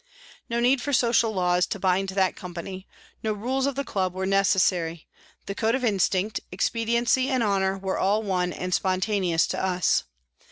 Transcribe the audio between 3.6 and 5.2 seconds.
of the club were necessary,